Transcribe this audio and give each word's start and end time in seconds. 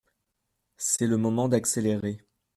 C’est 0.77 1.05
le 1.05 1.17
moment 1.17 1.47
d’accélérer. 1.47 2.23